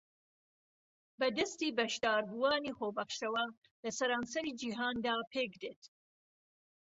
[1.19, 3.45] بە دەستی بەشداربووانی خۆبەخشەوە
[3.83, 5.83] لە سەرانسەری جیھاندا پێکدێت